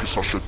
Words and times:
le 0.00 0.06
travail 0.06 0.24
Chose 0.24 0.47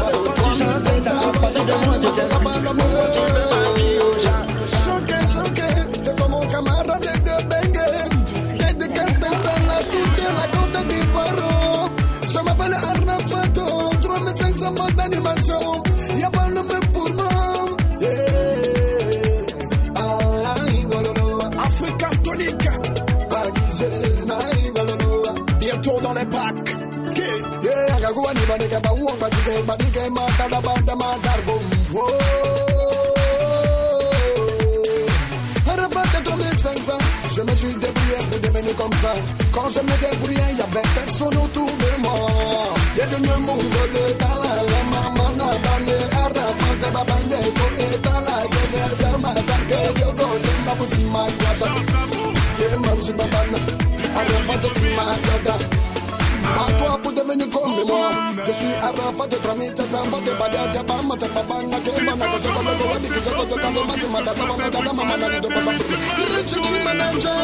unafate 59.09 59.35
tramite 59.41 59.83
tambate 59.91 60.31
badate 60.39 60.83
pamate 60.87 61.25
pabana 61.25 61.79
kembana 61.79 62.25
kasokodogo 62.31 62.83
wadikisokotokandemati 62.93 64.05
matataba 64.07 64.57
matadama 64.57 65.03
mananido 65.05 65.47
papaputi 65.49 65.93
ricidimanajo 66.37 67.35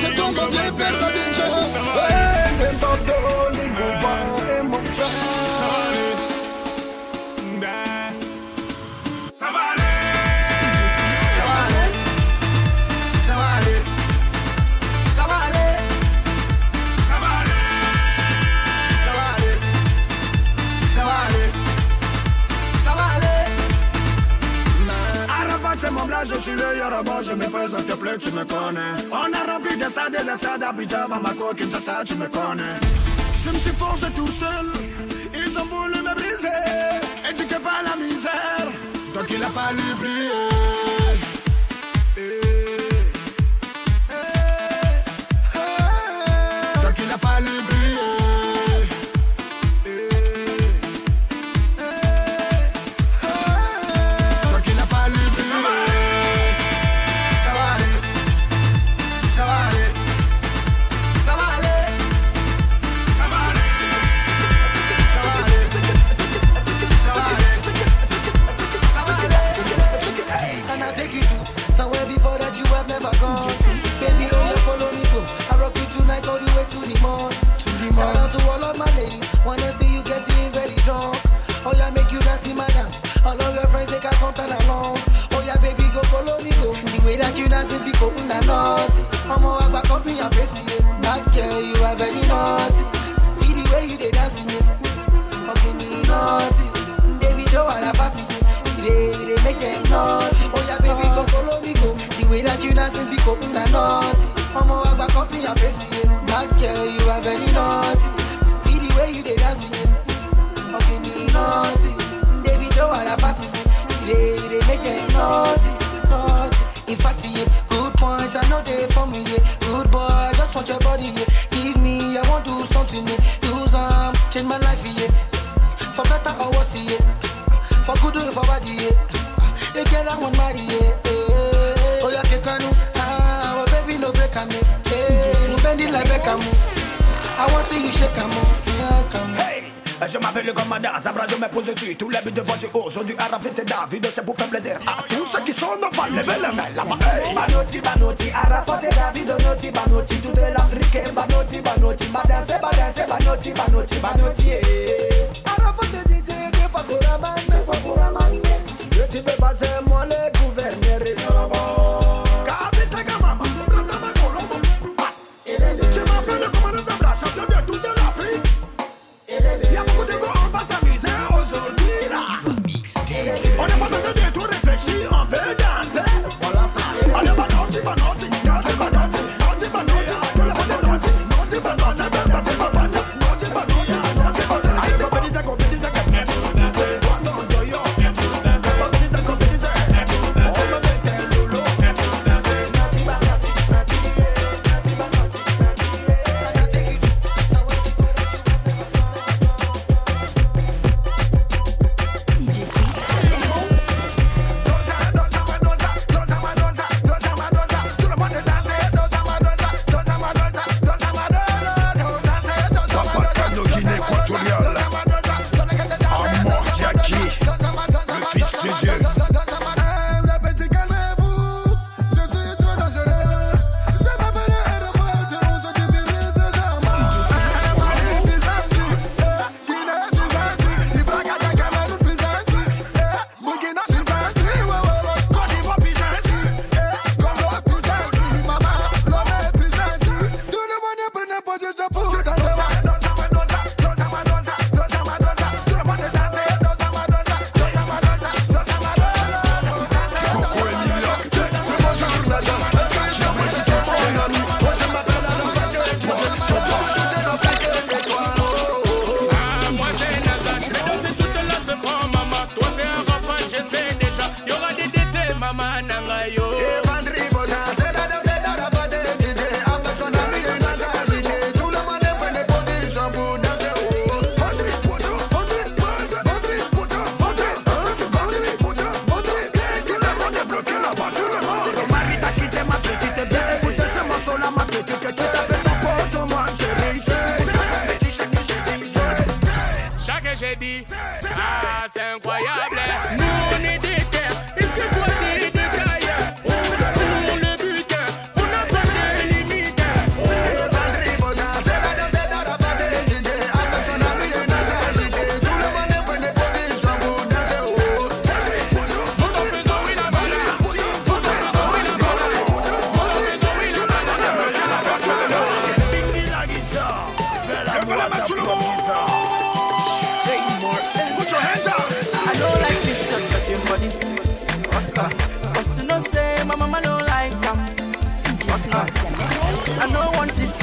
setombo 0.00 0.42
je 27.22 27.32
me 27.32 27.42
fais, 27.42 27.68
s'il 27.68 27.84
te 27.84 27.94
plaît, 27.94 28.18
tu 28.18 28.30
me 28.30 28.44
connais. 28.44 28.94
On 29.10 29.32
a 29.32 29.52
rempli 29.52 29.76
des 29.76 29.90
stades 29.90 30.16
et 30.20 30.24
des 30.24 30.36
stades 30.36 30.62
à 30.62 30.72
Bamako, 31.08 31.54
Kinshasa, 31.54 32.04
tu 32.04 32.14
me 32.14 32.26
connais. 32.26 32.78
Je 33.44 33.50
me 33.50 33.58
suis 33.58 33.72
forgé 33.72 34.06
tout 34.14 34.26
seul, 34.26 34.66
ils 35.34 35.58
ont 35.58 35.64
voulu 35.64 36.00
me 36.02 36.14
briser, 36.14 36.48
éduqué 37.28 37.56
par 37.62 37.82
la 37.82 37.96
misère, 37.96 38.68
donc 39.14 39.30
il 39.30 39.42
a 39.42 39.48
fallu 39.48 39.82
briller. 40.00 40.57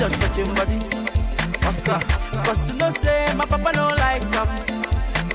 Shirt 0.09 0.21
touching 0.21 0.53
body. 0.55 0.79
Waka. 1.63 2.05
Cause 2.45 2.69
you 2.69 2.77
know 2.77 2.91
say 2.91 3.33
my 3.35 3.45
papa 3.45 3.71
no 3.75 3.87
like 3.87 4.21
them. 4.31 4.47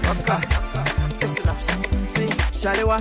Waka. 0.04 0.36
Listen 1.20 1.48
up, 1.48 1.60
see, 2.14 2.30
Shalewa, 2.60 2.98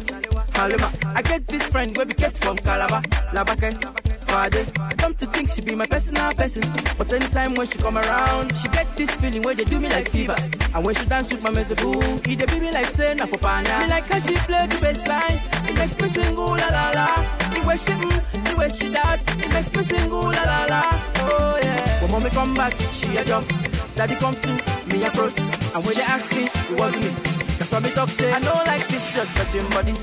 Halima. 0.56 0.92
I 1.16 1.22
get 1.22 1.48
this 1.48 1.64
friend 1.64 1.96
where 1.96 2.06
we 2.06 2.14
get 2.14 2.38
from 2.38 2.58
Calabar, 2.58 3.02
Labake, 3.34 3.99
Friday. 4.30 4.66
Come 4.98 5.16
to 5.16 5.26
think 5.26 5.50
she 5.50 5.62
be 5.62 5.74
my 5.76 5.88
personal 5.88 6.32
person, 6.34 6.64
but 6.98 7.12
anytime 7.12 7.56
when 7.56 7.66
she 7.66 7.80
come 7.80 7.98
around, 7.98 8.56
she 8.58 8.68
get 8.68 8.86
this 8.96 9.10
feeling 9.16 9.42
where 9.42 9.56
they 9.56 9.64
do 9.64 9.80
me 9.80 9.90
like 9.90 10.10
fever. 10.10 10.36
And 10.76 10.86
when 10.86 10.94
she 10.94 11.06
dance 11.06 11.34
with 11.34 11.42
my 11.44 11.50
mezeboo, 11.50 12.26
he 12.28 12.36
they 12.36 12.46
be 12.46 12.60
me 12.60 12.72
like 12.72 12.86
say 12.86 13.16
na 13.16 13.26
for 13.26 13.40
pana. 13.40 13.80
Me 13.80 13.88
like 13.88 14.06
how 14.06 14.20
she 14.20 14.36
play 14.46 14.68
the 14.68 14.78
bass 14.80 15.02
line, 15.08 15.40
it 15.68 15.76
makes 15.76 16.00
me 16.00 16.08
sing 16.10 16.38
ooh 16.38 16.56
la 16.62 16.70
la 16.70 16.92
la. 16.94 17.08
The 17.54 17.60
way 17.68 17.78
she 17.78 17.92
mm, 17.92 18.46
the 18.46 18.56
way 18.56 18.70
she 18.70 18.90
that, 18.90 19.20
it 19.44 19.52
makes 19.52 19.74
me 19.76 19.82
sing 19.82 20.12
ooh 20.12 20.32
la 20.32 20.44
la 20.52 20.66
la. 20.70 20.84
Oh 21.26 21.60
yeah. 21.64 22.02
When 22.02 22.12
mommy 22.12 22.30
come 22.30 22.54
back, 22.54 22.74
she 22.94 23.18
a 23.18 23.26
jump. 23.26 23.48
Daddy 23.96 24.16
come 24.16 24.36
to 24.36 24.52
me 24.94 25.04
a 25.06 25.10
cross, 25.10 25.38
and 25.40 25.84
when 25.86 25.96
they 25.96 26.04
ask 26.04 26.32
me, 26.36 26.44
it 26.44 26.80
wasn't 26.80 27.04
me. 27.04 27.12
That's 27.58 27.72
why 27.72 27.80
me 27.80 27.90
talk 27.90 28.10
say 28.10 28.32
I 28.32 28.40
don't 28.40 28.66
like 28.68 28.88
this 28.90 29.10
shirt 29.12 29.28
touching 29.36 29.68
body. 29.72 29.96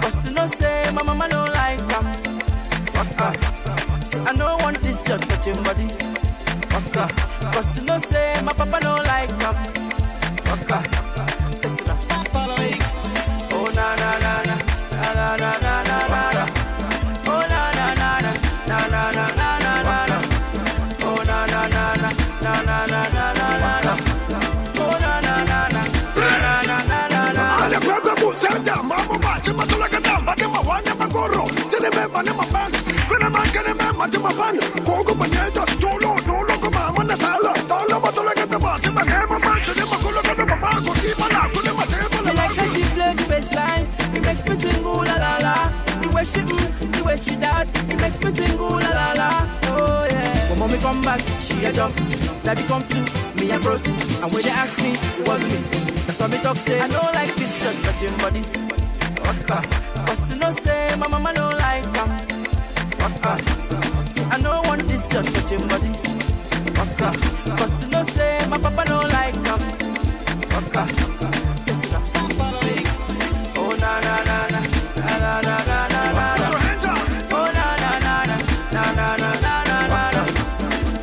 But 0.00 0.24
you 0.24 0.30
know 0.32 0.46
say 0.46 0.90
my 0.94 1.02
mama 1.02 1.28
don't 1.28 1.52
like 1.52 1.78
them. 1.88 2.31
Waka. 3.02 3.32
I 4.26 4.32
don't 4.36 4.62
want 4.62 4.80
this 4.82 5.04
shirt 5.04 5.22
touching 5.22 5.60
body. 5.64 5.86
Waka. 6.70 7.08
But 7.52 7.66
you 7.76 7.82
know 7.82 7.98
say 7.98 8.40
my 8.44 8.52
papa 8.52 8.78
don't 8.80 9.04
like 9.04 9.28
them. 9.38 9.56
Waka. 10.46 10.78
Listen 11.62 11.90
up. 11.90 11.98
Oh 13.54 13.70
na 13.74 13.96
na 13.96 14.10
na 14.22 14.32
na 14.46 14.56
na 15.18 15.36
na 15.36 15.50
na 15.64 15.74
na 15.88 15.98
na 16.12 16.22
na. 16.36 16.44
Oh 17.26 17.42
na 17.50 17.62
na 17.76 17.86
na 18.00 18.10
na 18.22 18.32
na 18.70 18.78
na 18.92 19.02
na 19.10 19.24
na 19.34 19.48
na 19.64 19.72
na 19.82 19.96
na. 20.10 20.18
Oh 21.02 21.22
na 21.26 21.38
na 21.52 21.60
na 21.74 21.84
na 21.98 22.10
na 22.42 22.54
na 22.62 22.86
na 22.86 23.00
na 23.10 23.46
na 23.62 23.72
na. 23.82 23.94
Oh 24.78 24.94
na 25.02 25.12
na 25.26 25.34
na 25.50 25.58
na 25.72 25.82
na 26.38 26.54
na 26.68 26.76
na 26.90 26.98
na 27.08 27.22
na. 27.32 27.44
Ale 27.64 27.78
kwebe 27.78 28.12
musenda 28.20 28.76
mambo 28.82 29.18
bachi 29.18 29.52
matula 29.52 29.88
kadamba 29.88 30.34
de 30.36 30.46
mawanya 30.46 30.94
magoro 30.94 31.48
sene 31.70 31.90
mema 31.90 32.22
ne 32.22 32.32
maban 32.32 32.72
kuna 33.52 33.74
mangene 33.74 33.74
mema 33.74 34.08
de 34.08 34.18
maban 34.18 34.58
kogo 34.84 35.14
tolo 35.80 36.14
tolo 36.24 36.58
ko 36.60 36.70
mama 36.70 37.04
na 37.04 37.16
tala 37.16 37.52
tala 37.68 38.00
matula 38.00 38.32
kadamba 38.34 38.78
de 38.80 38.90
magema 38.90 39.38
bachi 39.40 39.74
de 39.74 39.84
makulo 39.84 40.22
kadamba 40.22 40.56
ba 40.60 40.80
ko 40.80 40.94
si 40.94 41.08
mala 41.20 41.48
ko 41.52 41.60
ne 41.60 41.72
Me 42.24 42.32
like 42.32 42.56
how 42.56 42.66
she 42.74 42.82
play 42.94 43.14
the 43.14 43.24
bass. 43.28 44.16
It 44.16 44.22
makes 44.22 44.48
me 44.48 44.54
sing 44.54 44.84
ooh 44.84 45.04
la 45.04 45.16
la 45.16 45.36
la. 45.38 45.72
The 46.00 46.08
way 46.14 46.24
she 46.24 46.40
mm, 46.40 46.92
the 46.92 47.04
way 47.04 47.16
she 47.16 47.34
that, 47.36 47.68
it 47.90 48.00
makes 48.00 48.22
me 48.22 48.30
sing 48.30 48.58
ooh 48.58 48.78
la 48.80 48.90
la 48.90 49.12
la. 49.12 49.30
Oh 49.64 50.06
yeah. 50.10 50.48
When 50.50 50.58
mommy 50.58 50.78
come 50.78 51.02
back, 51.02 51.20
she 51.40 51.64
a 51.64 51.72
jump. 51.72 51.94
Daddy 52.44 52.62
come 52.64 52.84
to 52.84 52.98
me 53.36 53.50
a 53.50 53.58
bros. 53.58 53.84
And 53.86 54.32
when 54.32 54.42
they 54.42 54.50
ask 54.50 54.78
me, 54.80 54.92
it 54.92 55.28
wasn't 55.28 55.52
me. 55.52 55.60
That's 56.06 56.18
why 56.20 56.26
me 56.28 56.38
talk 56.38 56.56
say 56.56 56.80
I 56.80 56.88
don't 56.88 57.14
like 57.14 57.34
this 57.34 57.52
shirt 57.60 57.76
touching 57.84 58.16
body. 58.18 58.42
Waka. 59.24 59.62
Cause 60.06 60.30
you 60.30 60.38
know 60.38 60.52
say 60.52 60.94
my 60.98 61.08
mama 61.08 61.32
don't 61.34 61.58
like 61.58 61.84
them. 61.92 62.31
I 63.04 64.38
don't 64.40 64.64
want 64.68 64.86
this 64.86 65.10
shirt 65.10 65.26
touching 65.26 65.66
body. 65.66 65.90
Cause 67.58 67.82
you 67.82 67.88
know 67.88 68.04
say 68.04 68.46
my 68.48 68.58
papa 68.58 68.84
don't 68.86 69.08
like. 69.10 69.34
Waka. 70.54 70.86
Listen 71.66 71.94
up. 71.96 72.02
Oh 73.58 73.74
na 73.80 74.00
na 74.06 74.14
na 74.22 74.46
na 74.52 74.60
na 74.94 75.14
na 75.18 75.40
na 75.42 75.56
na 75.66 75.78
na 75.88 76.02
na. 76.14 76.36
Put 76.36 76.48
your 76.48 76.58
hands 76.62 76.84
up. 76.84 76.98
Oh 77.32 77.50
na 77.56 77.66
na 77.82 77.90
na 78.06 78.14
na 78.30 78.36
na 78.70 79.06
na 79.18 79.30
na 79.42 79.54
na 79.66 80.02
na. 80.14 80.22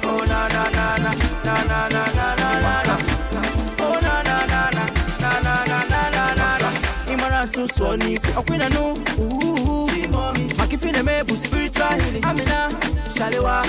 Oh 0.08 0.24
na 0.32 0.40
na 0.56 0.64
na 0.72 0.86
na 0.98 1.12
na 1.44 1.80
na 1.90 2.02
na 2.16 2.28
na 2.64 2.74
na. 2.88 2.96
Oh 3.82 4.00
na 4.00 4.16
na 4.24 4.38
na 4.52 4.62
na 4.72 4.84
na 5.20 5.34
na 5.44 5.56
na 5.68 6.00
na 6.16 6.24
na 6.40 6.48
na. 6.64 6.70
Imara 7.12 7.42
so 7.54 7.68
so 7.68 7.96
ni 7.98 8.16
akwina 8.40 8.68
no. 8.74 8.84
Ooh. 9.20 9.49
Makifine 10.70 11.04
me 11.04 11.24
bu 11.28 11.36
spiritual. 11.36 11.98
Amina 12.30 12.70
Shalewa. 13.18 13.66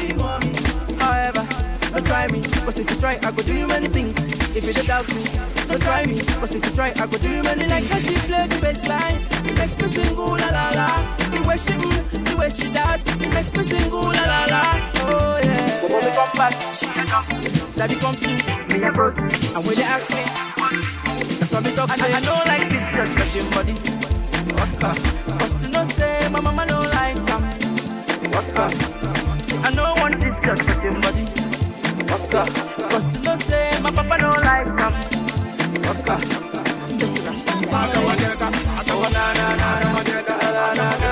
However, 1.01 1.49
don't 1.93 2.05
try 2.05 2.27
me, 2.29 2.43
cause 2.43 2.79
if 2.79 2.91
you 2.91 2.97
try, 3.01 3.19
I 3.23 3.31
go 3.33 3.43
do 3.43 3.55
you 3.55 3.67
many 3.67 3.89
things. 3.89 4.15
If 4.55 4.67
you 4.67 4.75
don't 4.75 4.87
doubt 4.87 5.09
me, 5.15 5.25
don't 5.67 5.81
try 5.81 6.05
me, 6.05 6.21
cause 6.21 6.55
if 6.55 6.63
you 6.63 6.73
try, 6.73 6.93
I 6.95 7.07
go 7.07 7.17
do 7.17 7.31
you 7.31 7.43
many 7.43 7.67
like 7.69 7.85
how 7.85 7.99
she 8.01 8.15
play 8.29 8.47
the 8.49 8.59
bass 8.61 8.87
line. 8.87 9.17
It 9.49 9.57
makes 9.57 9.81
me 9.81 9.89
sing 9.89 10.13
ooh 10.19 10.37
la 10.37 10.49
la 10.53 10.69
la. 10.77 10.89
The 11.33 11.43
way 11.49 11.57
she 11.57 11.73
mm, 11.73 12.29
the 12.29 12.37
way 12.37 12.51
she 12.51 12.69
that, 12.77 13.01
it 13.01 13.33
makes 13.33 13.57
me 13.57 13.63
sing 13.63 13.91
ooh 13.91 14.13
la 14.13 14.25
la 14.29 14.45
la. 14.45 14.61
Oh 15.09 15.41
yeah. 15.43 15.81
When 15.81 15.93
mommy 15.93 16.13
come 16.13 16.33
back, 16.37 16.53
she 16.77 16.85
a 16.85 17.05
jump. 17.09 17.77
Daddy 17.77 17.95
come 17.97 18.17
to 18.17 18.29
me 18.29 18.85
a. 18.85 18.93
And 19.57 19.65
when 19.65 19.75
they 19.75 19.89
ask 19.89 20.11
me, 20.13 20.21
that's 21.41 21.51
why 21.51 21.61
me 21.61 21.75
talk 21.75 21.89
say 21.93 22.13
I 22.13 22.21
don't 22.21 22.47
like 22.47 22.69
this 22.69 22.85
shirt 22.93 23.09
touching 23.17 23.51
body. 23.57 24.00
Waka. 24.61 24.93
Cause 25.39 25.63
you 25.63 25.71
know 25.71 25.85
say 25.85 26.29
my 26.31 26.41
mama 26.41 26.67
don't 26.67 26.91
like 26.91 27.17
them. 27.27 27.43
Waka. 28.33 28.67
I 29.65 29.71
know 29.75 29.95
one 29.97 30.15
is 30.15 30.37
just 30.45 30.63
for 30.69 30.77
the 30.83 30.91
body. 31.01 31.25
Waka. 32.11 32.43
Cause 32.91 33.15
you 33.17 33.23
know 33.23 33.37
say 33.37 33.81
my 33.81 33.91
papa 33.91 34.19
don't 34.21 34.43
like 34.45 34.67
them. 34.77 34.95
Waka. 35.87 36.17
Waka. 37.73 37.99
Waka. 38.07 38.31
Waka. 38.31 39.31
Waka. 40.77 41.10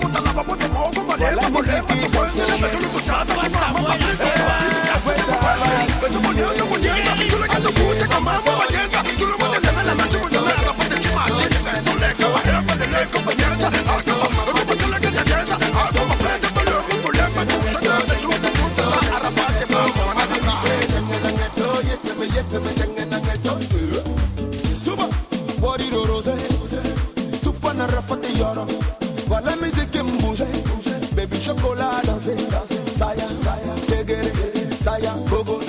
puta, 0.00 0.20
la 0.20 0.32
va 0.32 0.40
a 0.40 0.44
poner, 0.44 0.70
como 0.70 1.16
le 1.16 1.34
va 1.34 1.46
a 1.46 1.50
poner, 1.50 1.82
como 1.82 1.94
le 1.94 2.08
va 2.08 2.68
a 3.48 3.72
poner, 3.72 4.37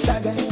tá. 0.10 0.49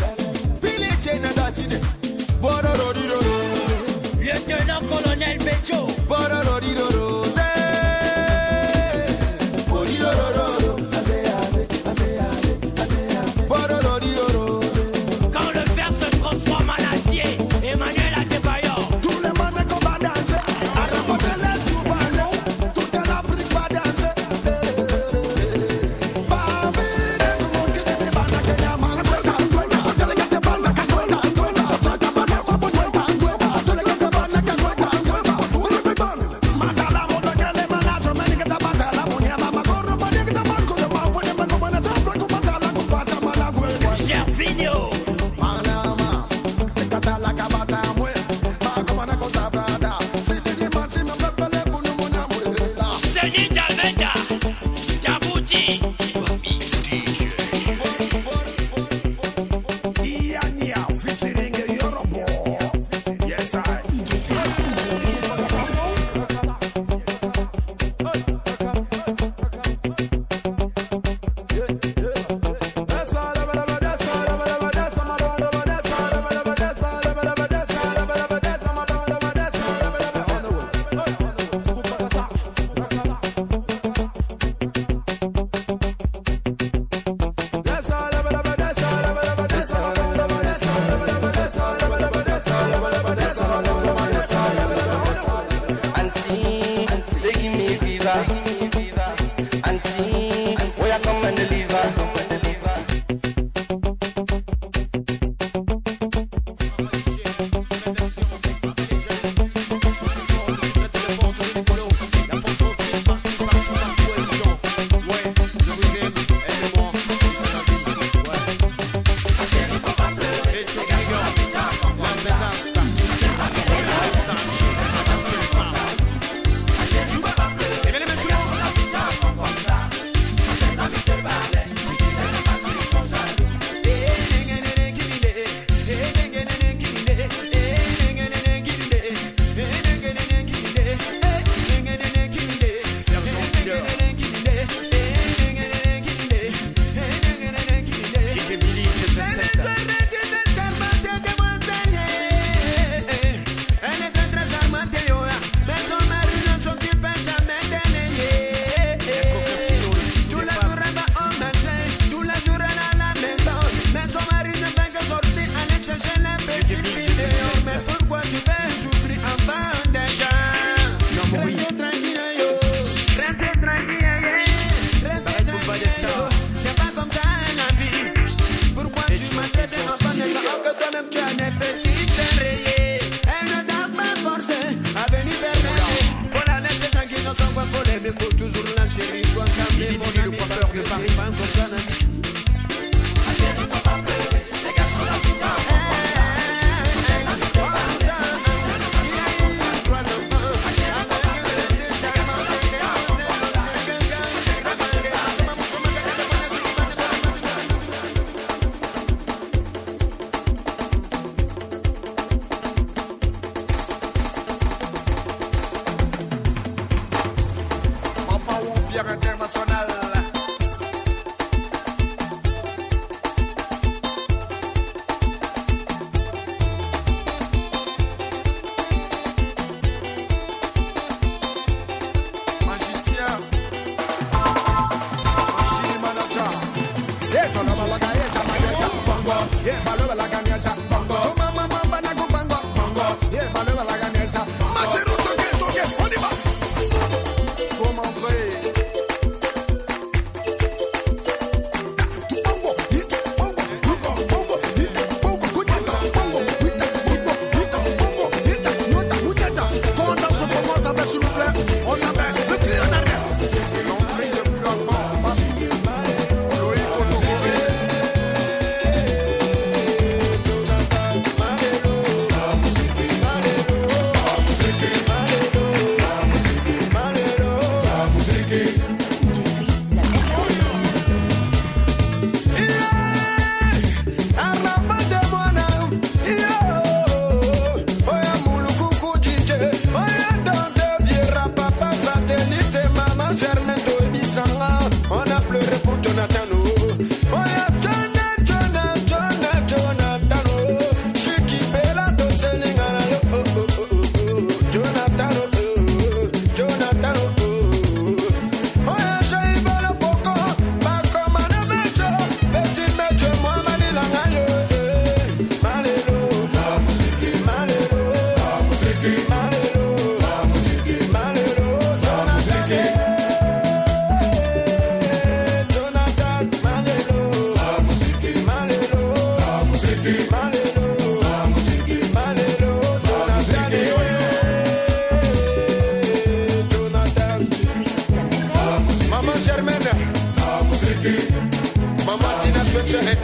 city. 188.98 189.27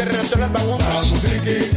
internacional 0.03 0.49
vamos 0.49 0.81
a 0.81 1.09
conseguir. 1.09 1.72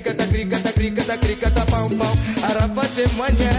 krikata 0.00 0.26
krikata 0.26 0.72
krikata 0.72 1.16
krikata 1.18 1.64
pam 1.66 1.90
pam. 1.98 2.16
Arafa 2.48 2.84
chemanya 2.94 3.52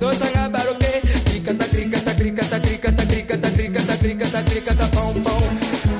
tosanga 0.00 0.48
baroke. 0.48 1.02
Krikata 1.28 1.66
krikata 1.68 2.12
krikata 2.14 2.60
krikata 2.60 3.04
krikata 3.06 3.50
krikata 3.50 3.96
krikata 3.96 4.42
krikata 4.42 4.86
pam 4.94 5.22
pam. 5.22 5.42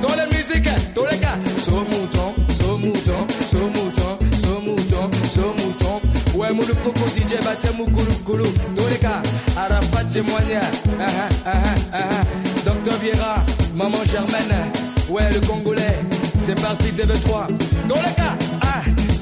Dans 0.01 0.15
la 0.15 0.25
musique 0.25 0.69
dans 0.95 1.05
les 1.05 1.17
gars 1.17 1.37
so 1.57 1.85
mouton 1.85 2.33
so 2.49 2.77
mouton 2.77 3.27
so 3.45 3.69
mouton 3.69 4.17
so 4.35 4.59
mouton 4.59 5.09
so 5.29 5.53
mouton 5.57 6.01
ouais 6.35 6.51
moulu 6.51 6.73
coco 6.83 7.05
DJ 7.15 7.39
batte 7.43 7.71
mukulu 7.77 8.13
kulu 8.25 8.49
dans 8.75 8.87
les 8.87 8.99
gars 8.99 9.21
arafa 9.55 10.03
chemanya 10.11 10.61
ah 10.99 11.29
ah 11.45 11.75
ah 11.93 12.23
docteur 12.65 12.97
Viera 12.99 13.45
maman 13.73 14.03
Germaine. 14.05 14.71
Ouais 15.09 15.29
le 15.31 15.39
congolais. 15.41 15.99
C'est 16.39 16.59
parti 16.59 16.89
TV3 16.89 17.47
dans 17.87 17.95
les 17.95 18.13
gars 18.17 18.35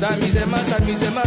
samusema 0.02 0.58
samusema. 0.58 1.24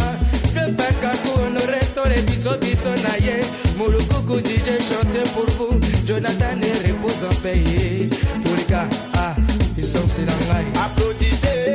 Pepeka 0.53 1.17
kuonore 1.17 1.79
tole 1.95 2.21
biso 2.21 2.57
biso 2.57 2.89
na 2.89 3.15
ye 3.25 3.43
mulukuku 3.77 4.41
dj 4.41 4.65
chante 4.65 5.23
pour 5.33 5.49
vous. 5.57 5.79
Jonathan 6.05 6.61
e 6.61 6.73
repose 6.87 7.23
en 7.23 7.35
paye. 7.41 8.09
Tolika 8.43 8.81
a 8.81 8.87
ah, 9.15 9.35
ils 9.37 9.73
puissance 9.73 10.19
na 10.19 10.33
ngai 10.45 10.65
applaudissez. 10.83 11.74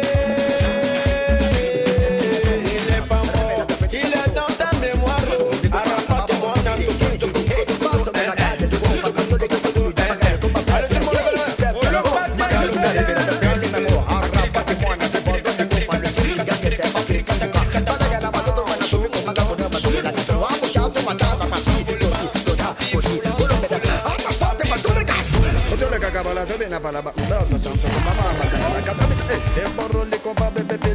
E 29.30 29.68
borroli 29.76 30.18
compa 30.18 30.50
bebe 30.50 30.76
yo 30.78 30.94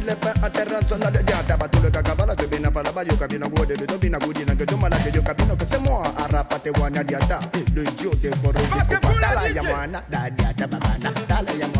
yo 8.02 8.12
se 8.12 8.30
te 8.30 9.00
compa 9.00 9.20
dala 9.20 9.48
dala 11.28 11.75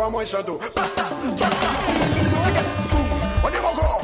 I'm 0.00 0.12
going 0.12 0.26
to 0.26 0.42
do 0.44 0.52
you 3.54 3.60
go. 3.60 3.97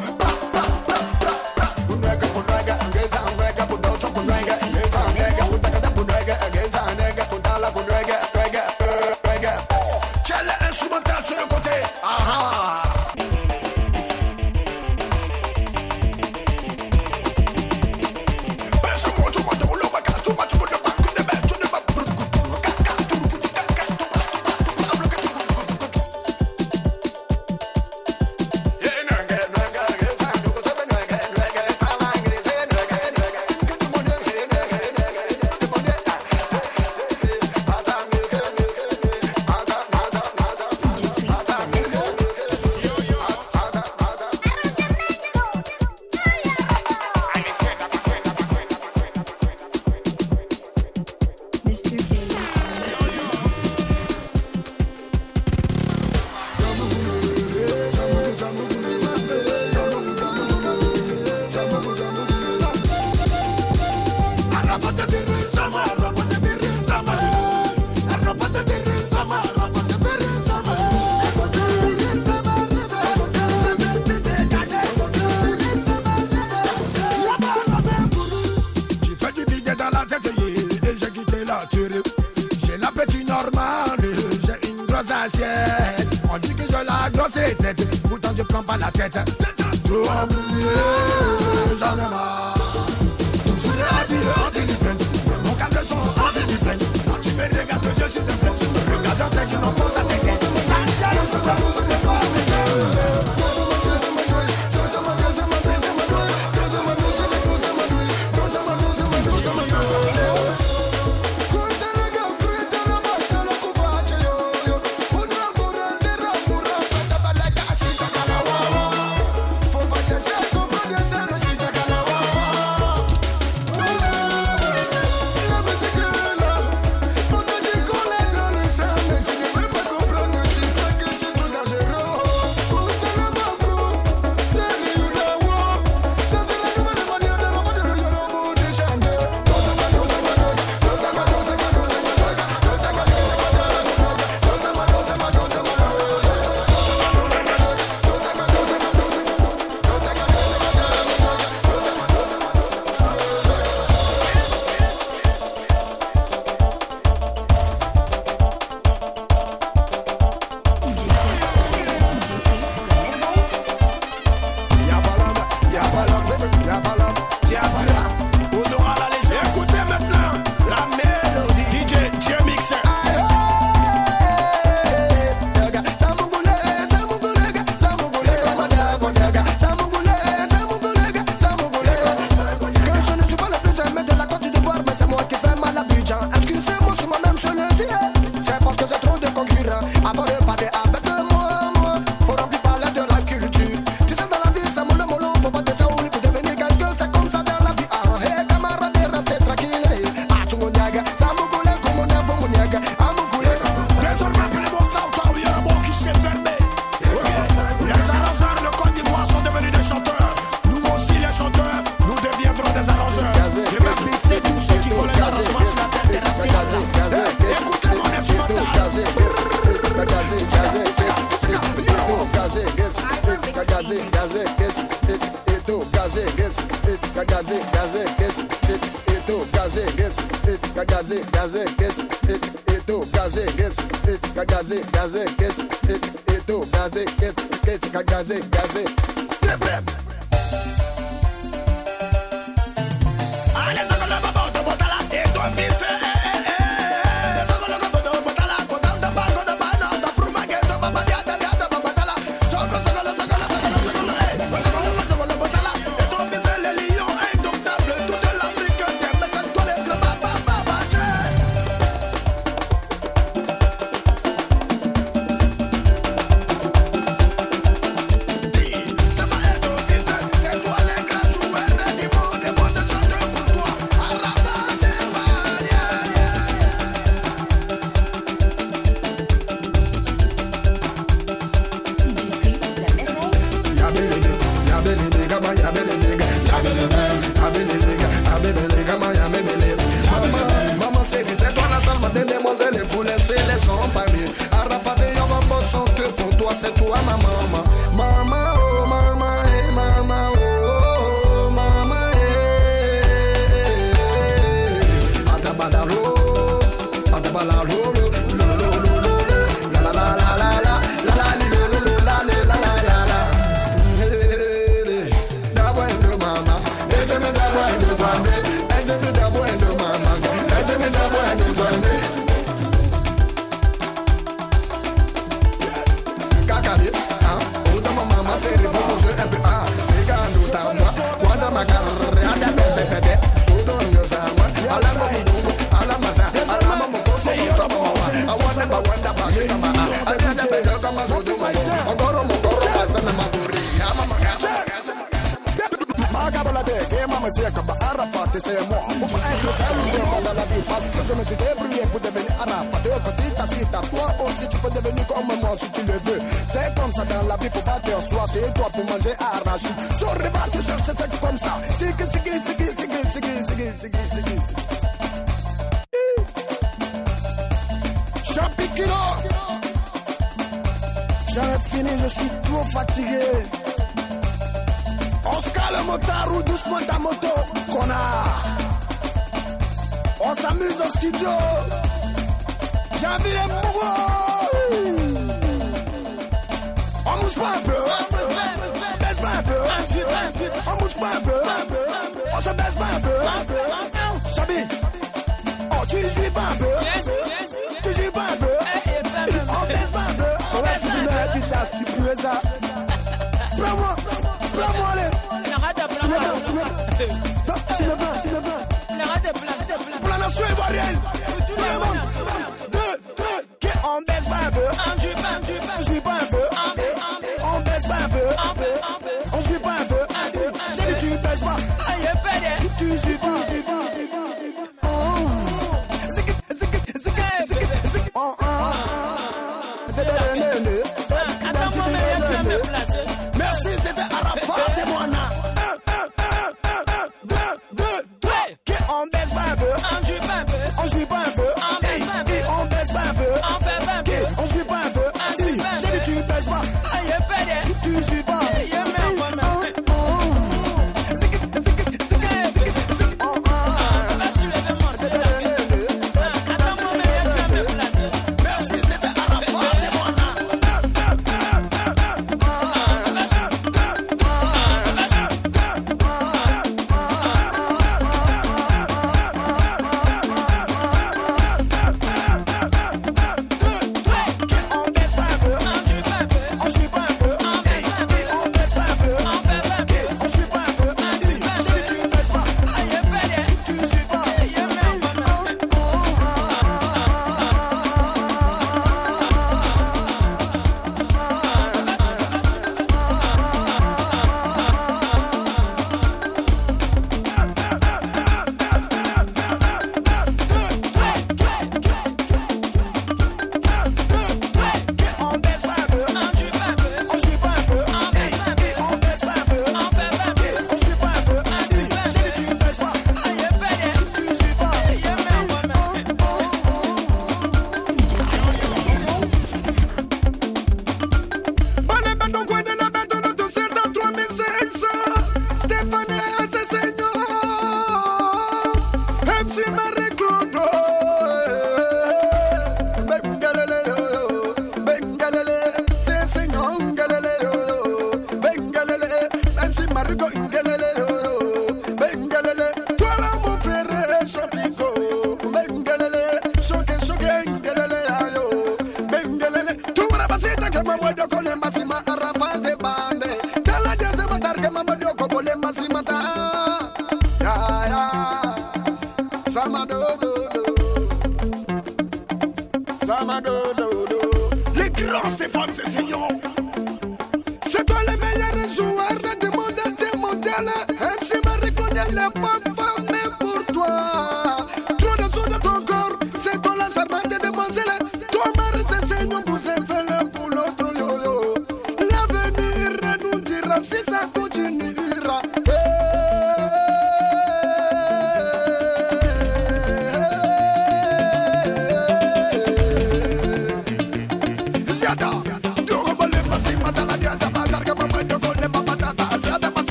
She 407.05 407.85
never, 407.85 408.19
she 408.21 408.31
never. 408.31 408.54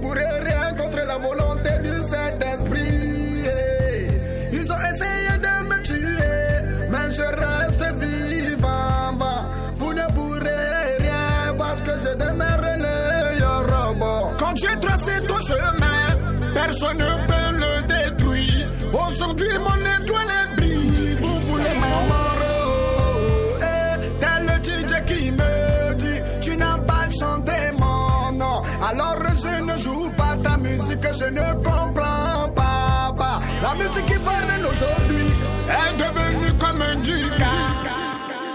pourraient 0.00 0.40
rien 0.40 0.74
contre 0.76 0.98
la 1.06 1.18
volonté 1.18 1.70
du 1.82 2.02
Saint-Esprit. 2.02 3.44
Ils 4.52 4.72
ont 4.72 4.82
essayé 4.92 5.32
de 5.46 5.54
me 5.68 5.82
tuer, 5.82 6.88
mais 6.90 7.10
je 7.10 7.22
reste 7.22 7.94
vivant. 8.00 8.96
Vous 9.76 9.92
ne 9.92 10.06
pourrez 10.14 10.96
rien 10.98 11.54
parce 11.58 11.82
que 11.82 11.92
je 12.02 12.14
demeure 12.16 12.62
le 12.78 12.96
robot. 13.72 14.32
Quand 14.38 14.54
j'ai 14.56 14.78
tracé 14.80 15.12
ton 15.26 15.40
chemin, 15.40 16.52
personne 16.54 16.98
ne 16.98 17.26
peut 17.26 17.52
le 17.62 17.72
détruire. 17.86 18.68
Aujourd'hui, 18.92 19.58
mon 19.58 20.04
étoile 20.04 20.30
est 20.30 20.56
brillante. 20.56 20.65
Je 29.36 29.62
ne 29.62 29.76
joue 29.78 30.10
pas 30.16 30.36
ta 30.42 30.56
musique, 30.56 31.06
je 31.12 31.24
ne 31.24 31.52
comprends 31.62 32.48
pas. 32.54 33.40
La 33.62 33.74
musique 33.74 34.06
qui 34.06 34.18
parle 34.18 34.66
aujourd'hui 34.68 35.26
est 35.68 35.96
devenue 35.96 36.52
comme 36.58 36.82
un 36.82 36.96
ducat. 36.96 37.46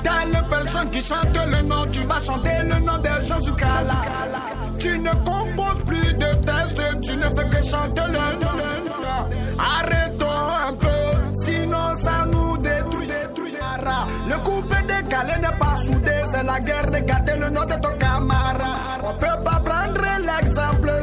Telle 0.03 0.43
personne 0.49 0.89
qui 0.89 1.01
chante 1.01 1.35
le 1.35 1.61
nom, 1.63 1.85
tu 1.91 2.01
vas 2.01 2.19
chanter 2.19 2.63
le 2.63 2.79
nom 2.79 2.97
de 2.97 3.09
Jésus 3.21 3.53
Kala. 3.53 3.97
Tu 4.79 4.97
ne 4.99 5.11
composes 5.25 5.83
plus 5.85 6.13
de 6.13 6.33
textes, 6.45 7.01
tu 7.01 7.15
ne 7.15 7.23
fais 7.23 7.49
que 7.49 7.63
chanter 7.63 8.01
le 8.07 8.39
nom. 8.39 8.51
Arrêtons 9.59 10.27
un 10.69 10.73
peu, 10.73 11.33
sinon 11.43 11.95
ça 11.95 12.25
nous 12.31 12.57
détruit. 12.57 13.09
Le 14.27 14.37
coupé 14.39 14.75
décalé 14.87 15.33
n'est 15.41 15.57
pas 15.59 15.75
soudé, 15.83 16.11
c'est 16.25 16.43
la 16.43 16.59
guerre 16.59 16.89
de 16.91 16.99
gâter 16.99 17.37
le 17.39 17.49
nom 17.49 17.65
de 17.65 17.73
ton 17.73 17.97
camarade. 17.99 19.01
On 19.03 19.13
peut 19.13 19.43
pas 19.43 19.61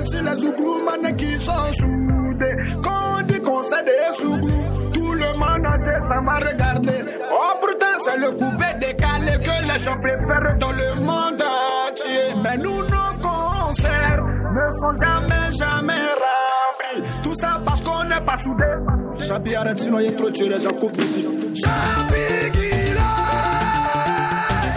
si 0.08 0.16
les 0.16 0.36
Zougloumanes 0.38 1.16
qui 1.16 1.38
sont 1.38 1.72
soudés. 1.78 2.56
Quand 2.82 3.18
on 3.18 3.22
dit 3.22 3.40
qu'on 3.40 3.62
sait 3.62 3.84
des 3.84 4.16
Zouglous, 4.16 4.90
tout 4.94 5.12
le 5.12 5.30
monde 5.34 5.66
a 5.66 5.76
tête, 5.78 6.04
ça 6.08 6.20
m'a 6.20 6.38
regardé. 6.38 6.96
Oh, 7.30 7.52
pourtant, 7.60 7.96
c'est 8.04 8.16
le 8.18 8.30
coupé 8.32 8.68
décalé 8.80 9.32
que 9.44 9.56
les 9.70 9.84
gens 9.84 9.98
préfèrent 10.00 10.58
dans 10.58 10.72
le 10.72 10.94
monde 11.00 11.42
entier. 11.42 12.34
Mais 12.42 12.56
nous, 12.56 12.82
nos 12.82 13.12
concerts 13.20 14.22
ne 14.56 14.64
sont 14.80 14.94
jamais, 15.00 15.52
jamais 15.52 16.04
remplis. 16.22 17.02
Tout 17.22 17.34
ça 17.34 17.60
parce 17.64 17.82
qu'on 17.82 18.04
n'est 18.04 18.24
pas 18.24 18.38
soudés. 18.42 19.24
Chabi, 19.26 19.54
arrête, 19.54 19.78
sinon 19.78 19.98
il 20.00 20.06
y 20.06 20.08
a 20.08 20.12
trop 20.12 20.30
de 20.30 20.34
tuer 20.34 20.48
les 20.48 20.60
gens 20.60 20.70
ici. 20.98 21.26
Chabi, 21.54 22.52
Gila! 22.54 23.08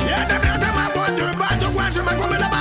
Y'a 0.10 0.26
des 0.28 0.60
de 0.60 0.70
ma 0.78 0.86
boîte, 0.94 1.16
du 1.16 1.38
bas, 1.38 1.72
coin, 1.74 1.90
je 1.92 2.00
me 2.00 2.22
commets 2.22 2.61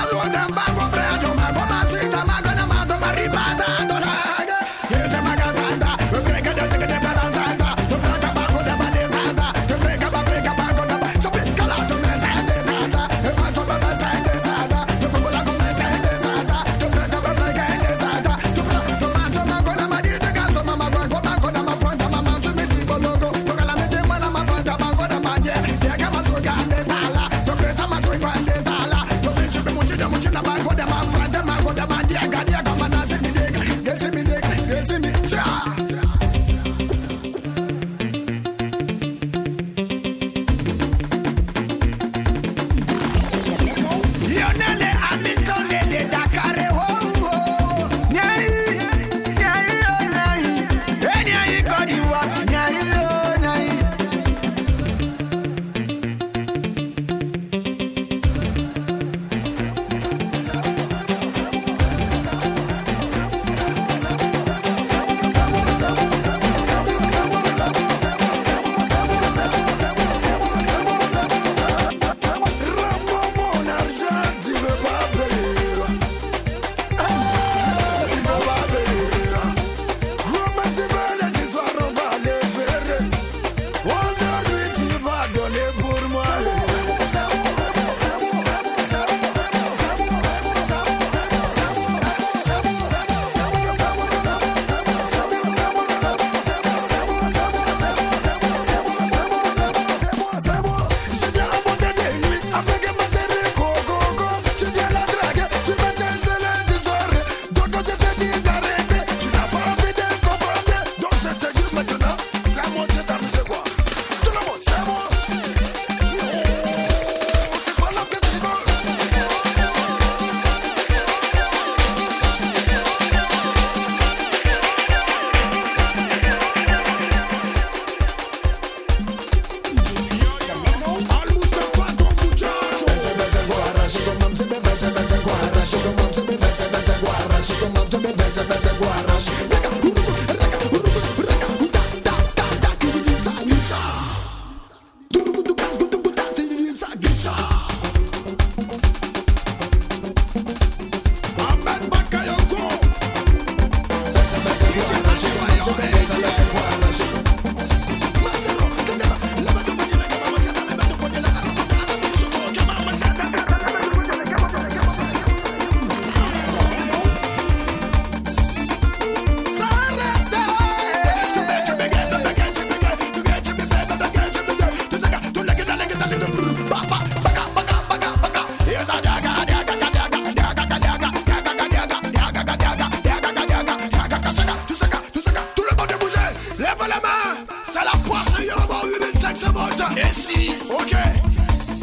Lève 186.61 186.89
la 186.89 187.01
main, 187.01 187.45
c'est 187.65 187.85
la 187.85 187.93
poisse, 188.07 188.35
il 188.39 188.45
y 188.45 188.51
aura 188.51 188.85
8500 188.85 189.53
volts. 189.53 189.83
Et 189.97 190.13
si, 190.13 190.53
ok, 190.69 190.95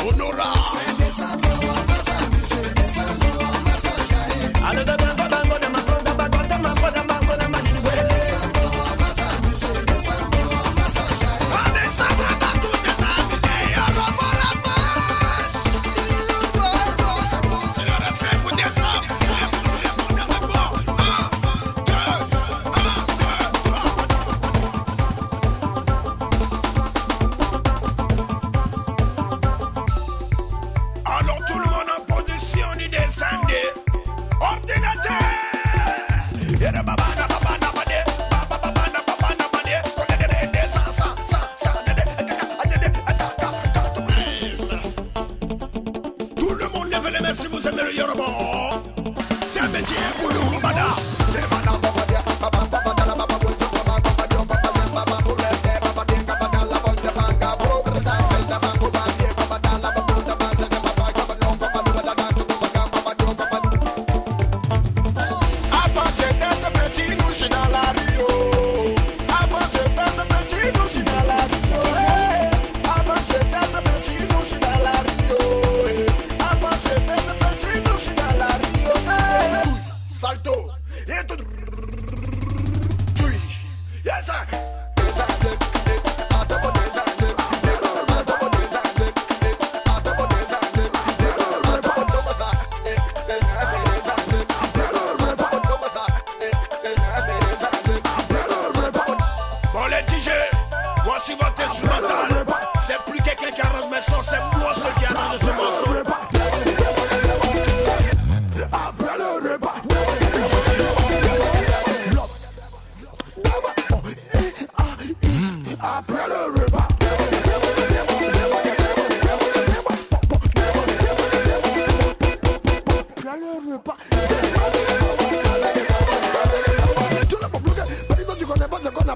on 0.05 0.19
aura. 0.19 0.53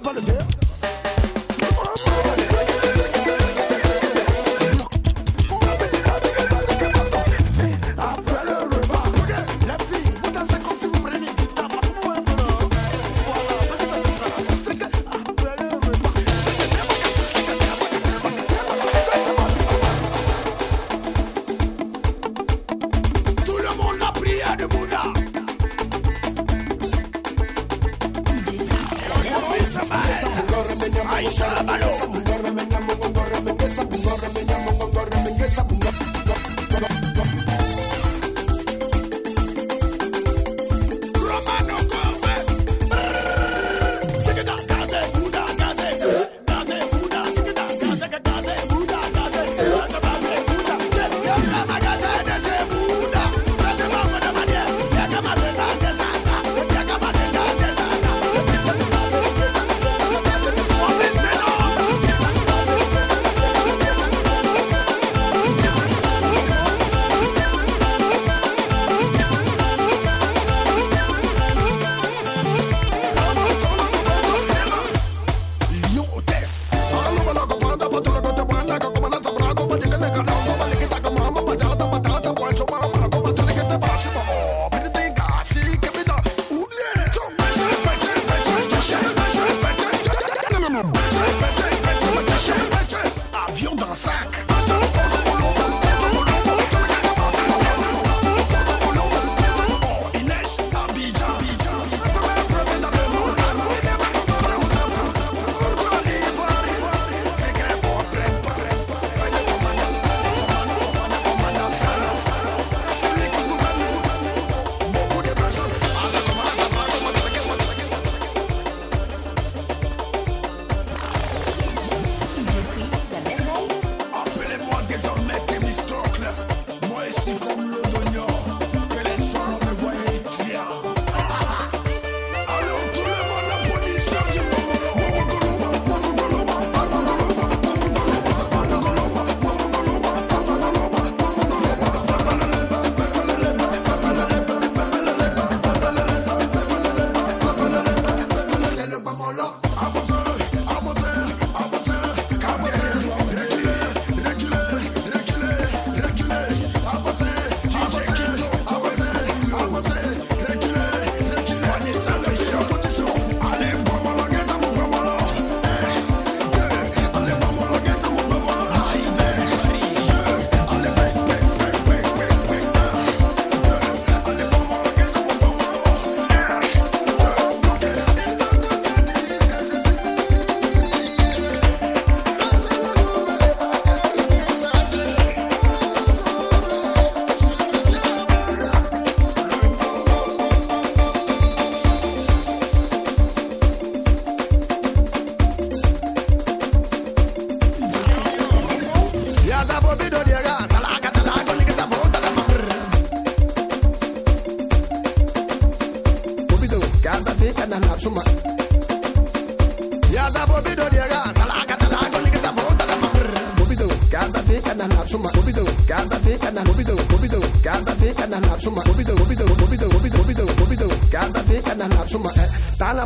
about 0.02 0.16
the 0.16 0.22
bill. 0.22 0.61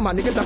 my 0.06 0.14
niggas. 0.14 0.45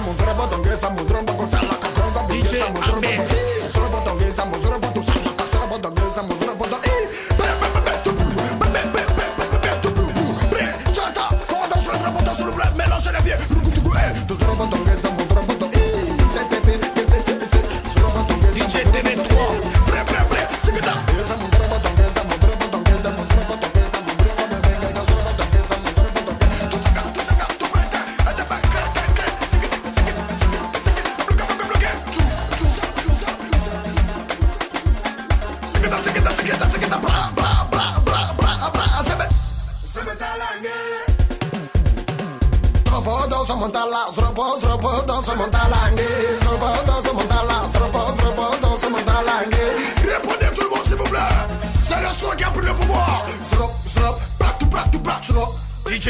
samudra 0.00 0.34
botongue 0.34 0.78
samudra 0.80 1.22
boko 1.22 1.44
sala 1.50 1.74
katron 1.82 2.12
ka 2.14 2.22
bije 2.28 2.58
samudra 2.58 3.00
boko 3.04 3.68
sala 3.68 3.88
botongue 3.88 4.32
samudra 4.32 4.78
boko 4.78 5.02
sala 5.02 5.30
sala 5.52 5.66
botongue 5.66 6.14
samudra 6.14 6.54
boko 6.54 6.76
eh 6.84 7.00
Mélange 12.76 13.10
les 13.12 13.22
pieds, 13.22 13.36
le 13.50 13.60
coup 13.60 13.70
du 13.70 13.80
goût, 13.80 13.92
eh, 13.96 14.24
de 14.24 14.34
ce 14.34 14.44
robot 14.44 14.66
d'anglais, 14.66 15.09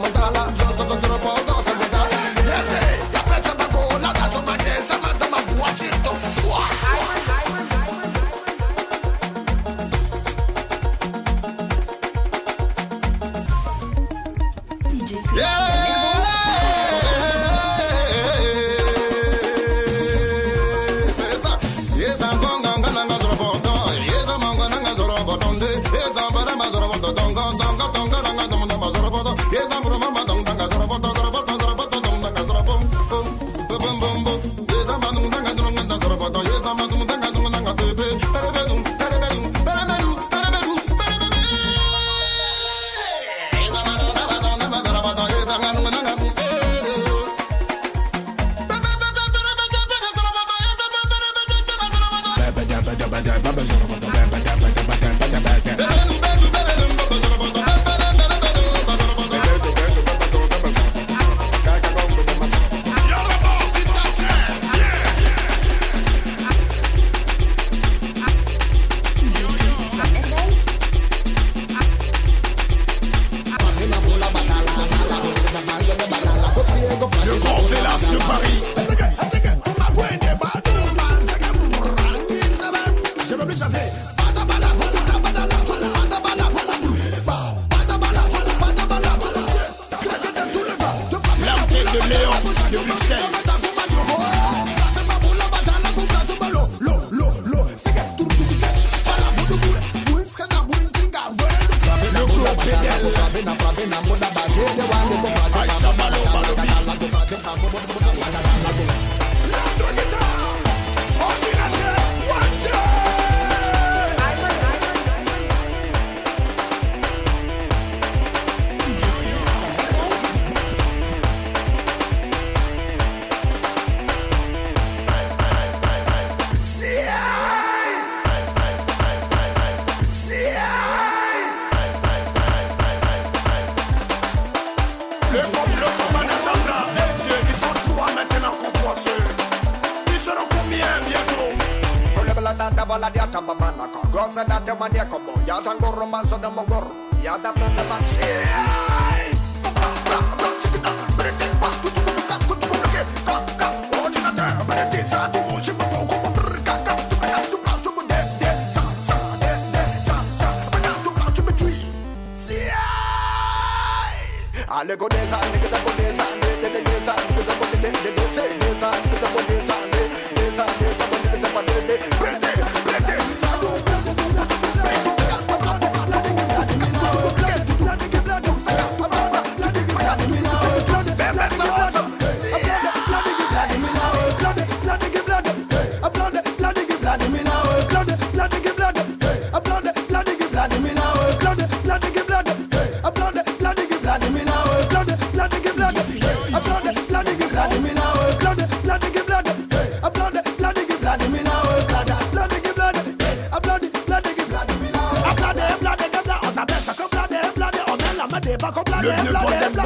back 208.57 208.77
up 208.77 208.89
la 208.89 209.01
lèvre, 209.01 209.31
la 209.31 209.39
la. 209.39 209.83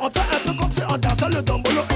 On 0.00 0.10
fait 0.70 0.82
un 0.82 1.91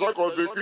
só 0.00 0.14
convicto 0.14 0.58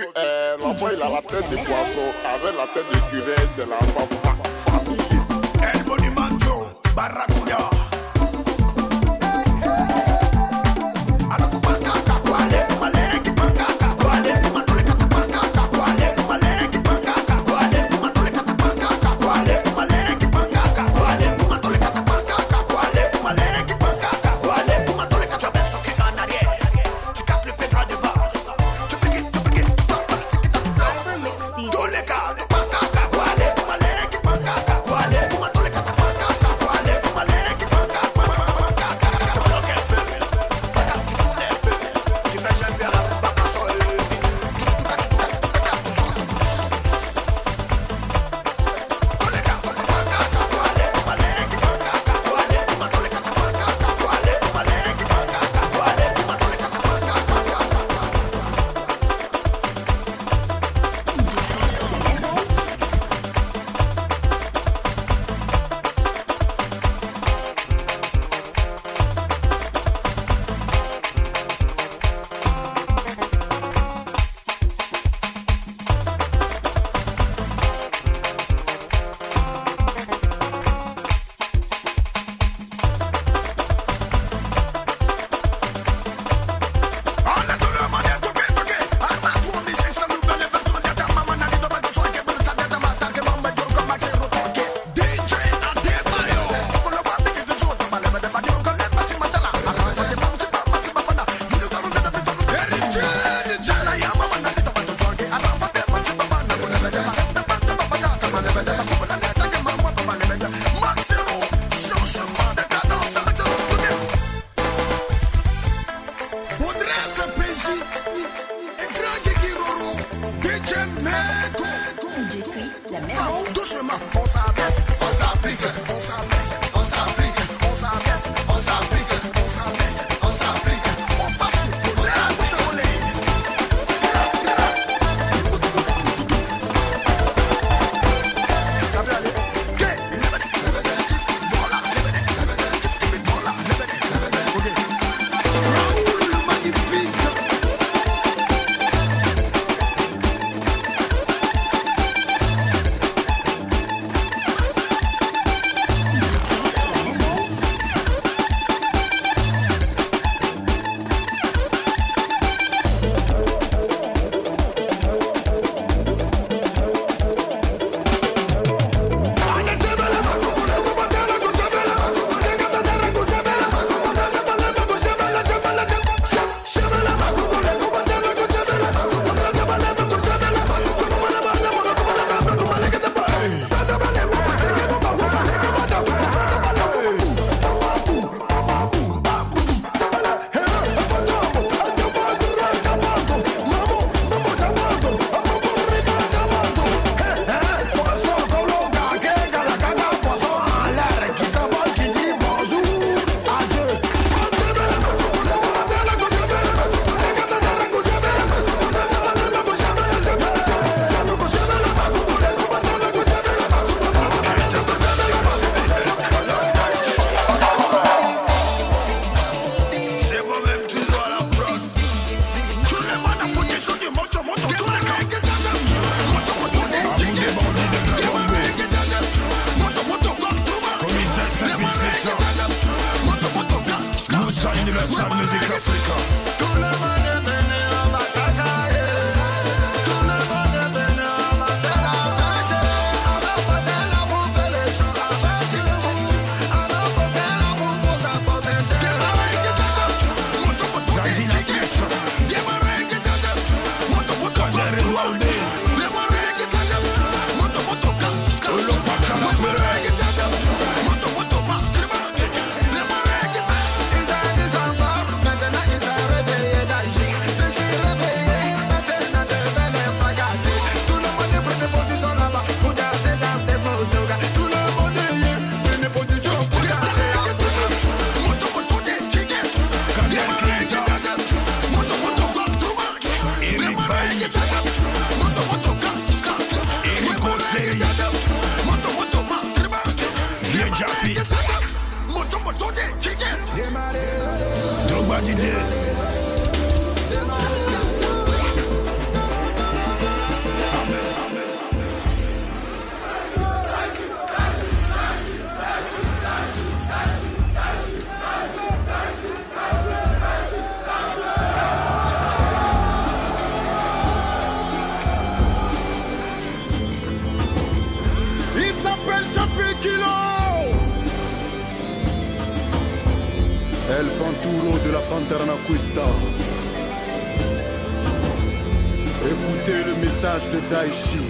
de 330.71 330.79
daishi 330.89 331.43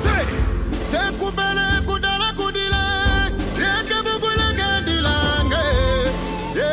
se 0.00 0.16
sekubele 0.90 1.66
kudala 1.86 2.28
kudile 2.38 2.84
yekebukulekendilange 3.62 5.64
ye 6.58 6.70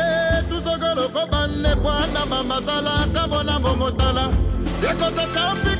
tusokoloko 0.50 1.22
banekwana 1.32 2.22
mamazala 2.26 2.94
kabona 3.14 3.56
bomotala 3.60 4.26
yekota 4.84 5.26
shampi 5.34 5.74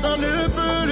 ça 0.00 0.16
ne 0.16 0.48
peut 0.48 0.89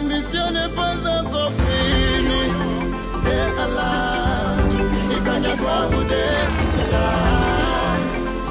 mission 0.00 0.50
n'est 0.52 0.74
pas 0.74 0.94
encore 1.20 1.52
finie. 1.52 2.50
Et 3.26 3.60
Allah, 3.60 4.56
Ikanyagwa 4.70 5.88
Ude, 5.92 6.12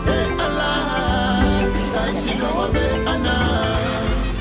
Et 0.08 0.42
Allah, 0.42 0.76
Taïchi 1.94 2.34
Anna. 3.08 3.38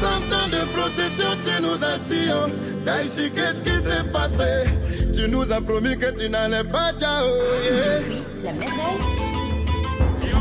Cent 0.00 0.34
ans 0.34 0.48
de 0.50 0.62
protection, 0.74 1.30
tu 1.44 1.62
nous 1.62 1.84
as 1.84 1.98
dit, 2.06 2.28
oh. 2.32 2.50
Taïchi, 2.84 3.30
qu'est-ce 3.30 3.60
qui 3.62 3.76
s'est 3.82 4.04
passé? 4.12 4.68
Tu 5.14 5.28
nous 5.28 5.50
as 5.52 5.60
promis 5.60 5.98
que 5.98 6.10
tu 6.18 6.28
n'allais 6.28 6.64
pas, 6.64 6.92
ciao. 6.98 7.26
Je 7.64 8.02
suis 8.04 8.22
la 8.44 8.52
merveille. 8.52 9.20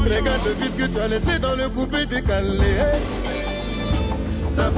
Regarde 0.06 0.41
le 0.45 0.53
vide 0.53 0.76
que 0.77 0.86
tu 0.94 0.99
as 0.99 1.07
laissé 1.07 1.40
dans 1.40 1.56
le 1.56 1.69
coupé 1.69 2.06
décalé. 2.06 2.76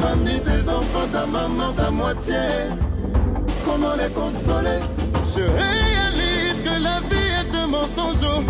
Famille, 0.02 0.41
tes 0.41 0.68
enfants, 0.69 1.07
ta 1.11 1.26
maman, 1.26 1.72
ta 1.73 1.91
moitié. 1.91 2.36
Comment 3.65 3.95
les 3.95 4.10
consoler? 4.10 4.80
Je 5.36 5.44
réalise 5.44 6.60
que 6.65 6.76
la 6.84 6.99
vie 7.10 7.30
est 7.41 7.56
un 7.56 7.68
mensonge. 7.68 8.18
oh. 8.23 8.41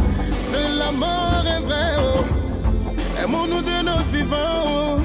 Seule 0.52 0.78
la 0.78 0.92
mort 0.92 1.44
est 1.46 1.62
vraie. 1.62 1.96
Oh. 2.00 2.24
Aimons-nous 3.24 3.62
de 3.62 3.84
notre 3.86 4.06
vivant. 4.14 4.64
Oh. 4.66 5.00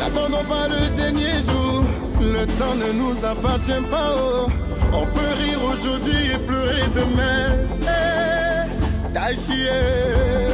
N'attendons 0.00 0.44
pas 0.44 0.68
le 0.68 0.96
dernier 0.96 1.42
jour. 1.46 1.84
Le 2.20 2.46
temps 2.58 2.74
ne 2.74 2.92
nous 3.00 3.24
appartient 3.24 3.84
pas. 3.90 4.14
Oh. 4.16 4.46
On 4.92 5.04
peut 5.04 5.32
rire 5.42 5.60
aujourd'hui 5.70 6.32
et 6.34 6.38
pleurer 6.38 6.82
demain. 6.94 7.44
Eh, 7.82 9.12
Taichi, 9.12 9.66
eh, 9.70 10.48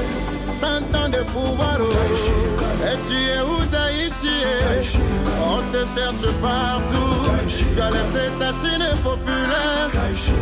cent 0.60 0.84
ans 0.98 1.08
de 1.08 1.22
pouvoir. 1.34 1.78
Et 2.88 2.96
tu 3.08 3.16
es 3.34 3.40
où 3.40 3.64
Taichi 3.70 4.36
eh? 4.42 4.98
On 5.52 5.60
te 5.72 5.82
cherche 5.94 6.26
partout. 6.40 7.14
Tu 7.46 7.80
as 7.80 7.90
laissé 7.90 8.24
ta 8.38 8.50
Chine 8.60 8.86
populaire. 9.02 9.90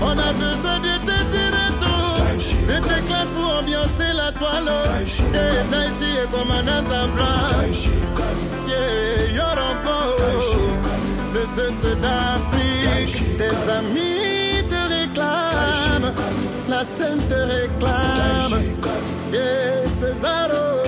On 0.01 0.12
a 0.12 0.32
besoin 0.44 0.78
de 0.80 0.94
te 1.09 1.16
tirer 1.32 1.70
tout. 1.80 2.12
De 2.68 2.78
tes 2.89 3.02
classes 3.09 3.32
pour 3.36 3.59
ambiancer 3.59 4.12
la 4.14 4.32
toile. 4.32 4.70
Et 5.01 5.70
Taichi 5.70 6.10
est 6.22 6.30
comme 6.30 6.51
un 6.51 6.66
Azabra. 6.68 7.34
Yeah, 8.68 9.34
Yoronko. 9.36 10.01
Le 11.34 11.43
cesse 11.56 11.97
d'Afrique. 12.01 13.39
Tes 13.39 13.70
amis. 13.78 14.41
La 16.82 16.88
scène 16.88 17.20
te 17.28 17.34
réclame. 17.34 18.60
Yeah, 19.32 19.88
Césaro. 19.88 20.82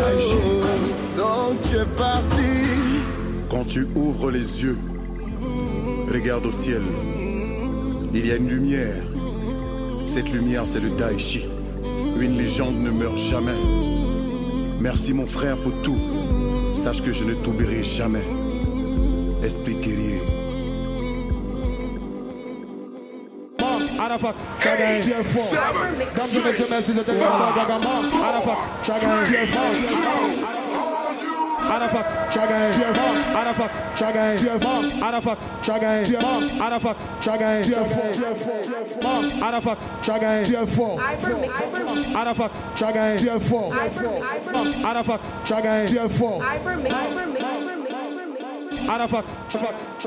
Donc 1.16 1.62
tu 1.70 1.76
es 1.76 1.84
parti. 1.96 2.42
Quand 3.48 3.64
tu 3.64 3.86
ouvres 3.94 4.32
les 4.32 4.60
yeux, 4.60 4.76
regarde 6.12 6.46
au 6.46 6.50
ciel. 6.50 6.82
Il 8.12 8.26
y 8.26 8.32
a 8.32 8.34
une 8.34 8.48
lumière. 8.48 9.04
Cette 10.04 10.32
lumière, 10.32 10.66
c'est 10.66 10.80
le 10.80 10.90
Daichi. 10.90 11.44
Une 12.18 12.38
légende 12.38 12.74
ne 12.74 12.90
meurt 12.90 13.16
jamais. 13.16 13.52
Merci 14.80 15.12
mon 15.12 15.28
frère 15.28 15.56
pour 15.58 15.80
tout. 15.82 16.00
Sache 16.72 17.02
que 17.02 17.12
je 17.12 17.22
ne 17.22 17.34
t'oublierai 17.34 17.84
jamais. 17.84 18.24
Esprit 19.44 19.74
guerrier. 19.74 20.43
Arafat, 24.04 24.36
Chagai, 24.60 25.02
tier 25.02 25.24
4. 25.24 25.56
Don't 26.14 26.28
forget 26.28 26.56
to 26.56 26.68
message 26.68 26.98
at 26.98 27.06
the 27.06 27.12
number, 27.14 27.52
Dagamon. 27.56 28.12
Arafat, 28.12 28.58
Chagai, 28.84 29.24
tier 29.30 29.46
4. 29.46 29.64
Arafat, 31.72 32.06
Chagai, 32.30 32.76
tier 32.76 32.92
4. 32.94 33.00
Arafat, 33.34 33.70
Chagai, 33.96 34.36
tier 34.38 34.58
4. 34.60 34.68
Arafat, 35.02 35.38
Chagai, 35.62 36.04
tier 36.04 36.20
4. 36.20 36.28
Arafat, 36.62 36.98
Chagai, 37.22 37.64
tier 37.64 37.84
4. 37.84 38.20
Arafat, 39.42 39.78
Chagai, 40.02 40.44
4. 40.66 41.00
Arafat, 42.14 42.52
Chagai, 42.76 43.40
4. 43.40 43.74
Arafat, 44.84 45.20
Chagai, 45.46 46.08
4. 46.10 47.53
Arafat, 48.88 49.24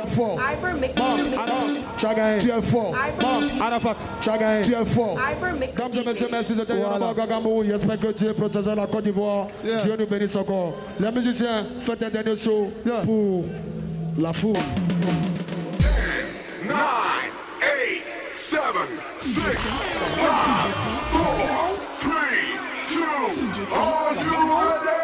four. 0.07 0.37
Mom, 0.37 1.33
Arafat, 1.37 1.67
Chagaï, 1.97 2.39
tu 2.39 2.49
es. 2.49 2.61
Mom, 3.21 3.61
Arafat, 3.61 3.97
Chagaï, 4.21 4.61
tu 4.63 4.73
es 4.73 4.85
fort. 4.85 5.17
Mesdames 5.59 5.91
et 5.93 6.03
messieurs, 6.05 6.27
merci 6.31 6.53
de 6.53 6.63
tenir 6.63 6.97
la 6.99 7.13
Gagamou. 7.13 7.63
J'espère 7.63 7.99
que 7.99 8.11
Dieu 8.11 8.33
protégera 8.33 8.75
la 8.75 8.87
Côte 8.87 9.03
d'Ivoire. 9.03 9.47
Dieu 9.63 9.95
nous 9.97 10.05
bénisse 10.05 10.35
encore. 10.35 10.73
Les 10.99 11.11
musiciens, 11.11 11.65
faites 11.79 12.03
un 12.03 12.09
dernier 12.09 12.35
show 12.35 12.69
yeah. 12.85 13.01
pour 13.03 13.45
la 14.17 14.33
foule. 14.33 14.57
10, 15.79 15.85
9, 16.67 16.75
8, 17.61 18.03
7, 18.35 18.59
6, 19.19 19.39
5, 19.39 19.51
4, 20.21 20.67
3, 22.01 22.11
2, 22.87 22.93
are 23.73 24.13
you 24.13 24.53
ready? 24.53 24.97